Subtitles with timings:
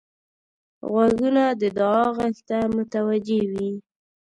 [0.91, 3.71] غوږونه د دعا غږ ته متوجه وي